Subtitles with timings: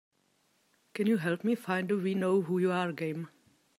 [0.95, 3.29] Can you help me find the We No Who U R game?